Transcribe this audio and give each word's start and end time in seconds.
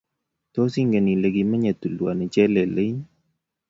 tos 0.53 0.73
inget 0.81 1.05
ile 1.13 1.27
kimenyei 1.35 1.79
tulwoni 1.81 2.25
chelelein 2.33 2.97